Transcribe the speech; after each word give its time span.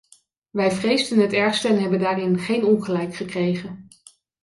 Wij 0.49 0.71
vreesden 0.71 1.19
het 1.19 1.33
ergste 1.33 1.67
en 1.67 1.79
hebben 1.81 1.99
daarin 1.99 2.39
geen 2.39 2.63
ongelijk 2.65 3.15
gekregen. 3.15 3.87